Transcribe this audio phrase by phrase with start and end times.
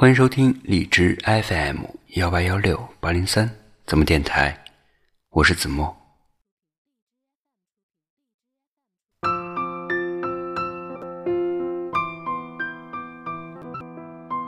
[0.00, 1.84] 欢迎收听荔枝 FM
[2.14, 3.50] 幺八幺六八零三
[3.84, 4.58] 怎么电台，
[5.28, 5.94] 我是子墨。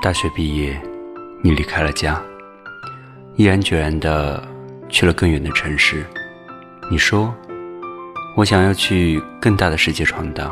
[0.01, 0.81] 大学毕业，
[1.45, 2.19] 你离开了家，
[3.37, 4.43] 毅然决然的
[4.89, 6.03] 去了更远的城市。
[6.91, 7.31] 你说，
[8.39, 10.51] 我想要去更大的世界闯荡。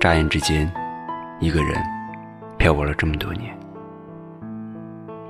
[0.00, 0.68] 眨眼之间，
[1.38, 1.80] 一个人
[2.58, 3.56] 漂泊了这么多年。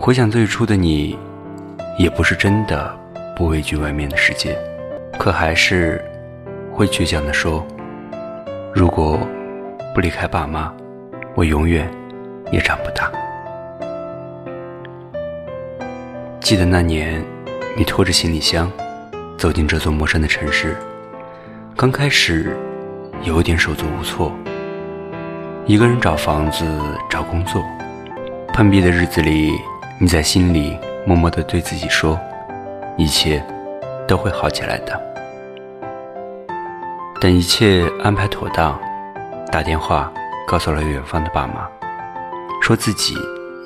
[0.00, 1.18] 回想最初的你，
[1.98, 2.96] 也不是真的
[3.36, 4.56] 不畏惧外面的世界，
[5.18, 6.00] 可还是
[6.72, 7.66] 会倔强地说
[8.72, 9.18] ：“如果
[9.92, 10.72] 不离开爸妈，
[11.34, 11.90] 我永远
[12.52, 13.10] 也长不大。”
[16.40, 17.20] 记得那年，
[17.76, 18.70] 你拖着行李箱
[19.36, 20.76] 走进这座陌生的城市，
[21.76, 22.56] 刚开始
[23.24, 24.32] 有点手足无措，
[25.66, 26.64] 一个人找房子、
[27.10, 27.60] 找工作，
[28.54, 29.50] 碰壁的日子里。
[30.00, 32.16] 你在心里默默的对自己说
[32.96, 33.44] ：“一切
[34.06, 35.00] 都会好起来的。”
[37.20, 38.78] 等一切安排妥当，
[39.50, 40.12] 打电话
[40.46, 41.68] 告诉了远方的爸妈，
[42.62, 43.16] 说自己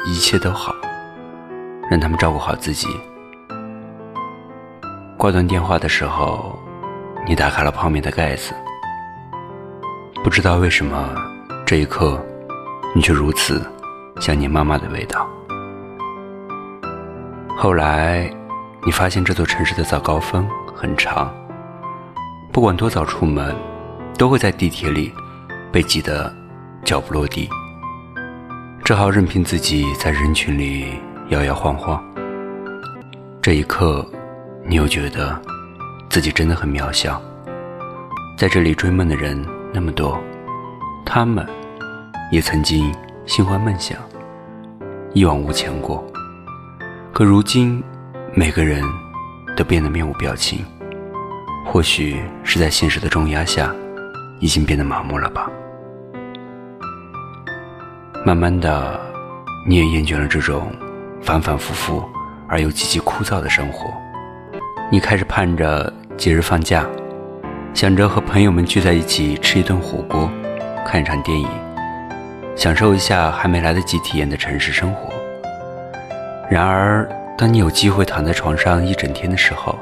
[0.06, 0.74] 一切都好，
[1.90, 2.88] 让他们照顾好自己。
[5.18, 6.58] 挂断电话的时候，
[7.26, 8.54] 你打开了泡面的盖子，
[10.24, 11.14] 不知道为什么，
[11.66, 12.18] 这一刻，
[12.94, 13.62] 你却如此
[14.18, 15.28] 想念妈妈的味道。
[17.56, 18.28] 后来，
[18.84, 21.32] 你发现这座城市的早高峰很长，
[22.50, 23.54] 不管多早出门，
[24.18, 25.12] 都会在地铁里
[25.70, 26.34] 被挤得
[26.84, 27.48] 脚不落地，
[28.84, 32.02] 只好任凭自己在人群里摇摇晃晃。
[33.40, 34.04] 这一刻，
[34.64, 35.40] 你又觉得
[36.08, 37.22] 自己真的很渺小。
[38.36, 39.40] 在这里追梦的人
[39.72, 40.18] 那么多，
[41.06, 41.46] 他们
[42.32, 42.92] 也曾经
[43.24, 43.96] 心怀梦想，
[45.12, 46.04] 一往无前过。
[47.22, 47.80] 可如今，
[48.34, 48.82] 每个人
[49.56, 50.66] 都变得面无表情，
[51.64, 53.72] 或许是在现实的重压下，
[54.40, 55.48] 已经变得麻木了吧。
[58.26, 59.00] 慢慢的，
[59.68, 60.72] 你也厌倦了这种
[61.22, 62.02] 反反复复
[62.48, 63.88] 而又极其枯燥的生活。
[64.90, 66.84] 你开始盼着节日放假，
[67.72, 70.28] 想着和朋友们聚在一起吃一顿火锅，
[70.84, 71.48] 看一场电影，
[72.56, 75.11] 享受一下还没来得及体验的城市生活。
[76.52, 77.08] 然而，
[77.38, 79.74] 当你有机会躺在床上一整天的时候，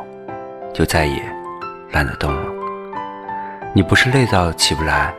[0.73, 1.21] 就再也
[1.91, 2.45] 懒得动了。
[3.73, 5.13] 你不是累到起不来，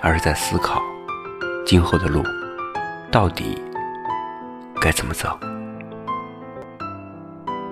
[0.00, 0.82] 而是在思考
[1.64, 2.20] 今后的路
[3.12, 3.62] 到底
[4.80, 5.38] 该怎么走。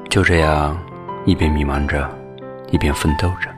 [0.08, 0.78] 就这样，
[1.24, 2.08] 一边迷茫着，
[2.70, 3.50] 一边奋斗着。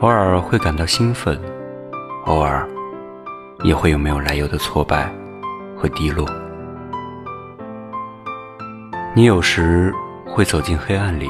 [0.00, 1.40] 偶尔会感到兴奋，
[2.26, 2.68] 偶尔
[3.64, 5.10] 也会有没有来由的挫败
[5.74, 6.28] 和低落。
[9.16, 9.90] 你有时
[10.26, 11.26] 会走进黑暗里，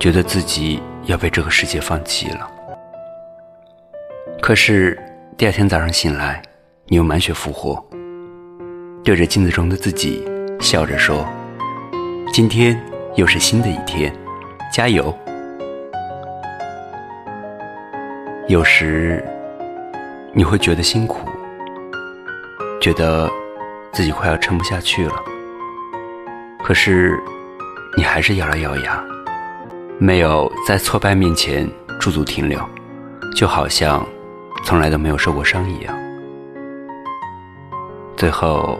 [0.00, 2.50] 觉得自己要被这个世界放弃了。
[4.40, 4.98] 可是
[5.36, 6.40] 第二天早上醒来，
[6.86, 7.86] 你又满血复活，
[9.04, 10.26] 对着镜子中的自己
[10.58, 11.22] 笑着说
[12.32, 12.80] ：“今天
[13.14, 14.10] 又是新的一天，
[14.72, 15.14] 加油！”
[18.48, 19.22] 有时
[20.32, 21.28] 你会觉得辛苦，
[22.80, 23.30] 觉得
[23.92, 25.22] 自己快要撑不下去了。
[26.68, 27.18] 可是，
[27.96, 29.02] 你还是咬了咬牙，
[29.98, 31.66] 没有在挫败面前
[31.98, 32.60] 驻足停留，
[33.34, 34.06] 就好像
[34.64, 35.98] 从来都没有受过伤一样。
[38.18, 38.78] 最后，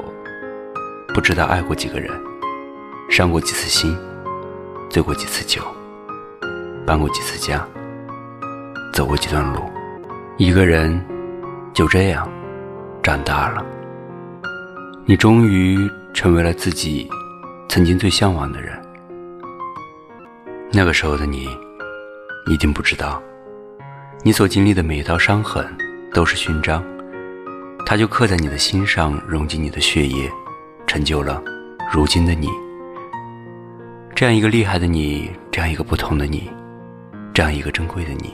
[1.14, 2.10] 不知道爱过几个人，
[3.08, 3.96] 伤过几次心，
[4.90, 5.62] 醉过几次酒，
[6.84, 7.66] 搬过几次家，
[8.92, 9.62] 走过几段路，
[10.36, 11.02] 一个人
[11.72, 12.30] 就这样
[13.02, 13.64] 长大了。
[15.06, 17.10] 你终于成为了自己。
[17.68, 18.80] 曾经最向往的人，
[20.72, 21.46] 那个时候的你，
[22.46, 23.22] 一定不知道，
[24.24, 25.66] 你所经历的每一道伤痕
[26.12, 26.82] 都是勋章，
[27.84, 30.30] 它就刻在你的心上，融进你的血液，
[30.86, 31.42] 成就了
[31.92, 32.48] 如今的你。
[34.14, 36.50] 这样一个厉害的你，这样一个不同的你，
[37.34, 38.32] 这样一个珍贵的你，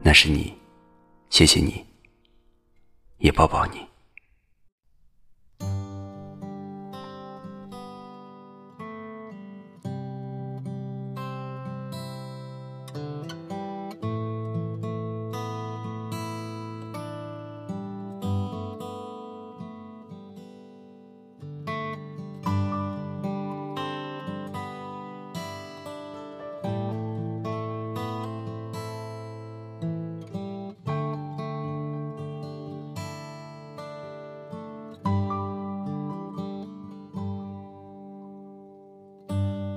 [0.00, 0.56] 那是你，
[1.28, 1.84] 谢谢你，
[3.18, 3.91] 也抱抱你。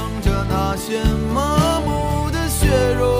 [0.00, 1.04] 望着那些
[1.34, 2.66] 麻木的血
[2.98, 3.19] 肉。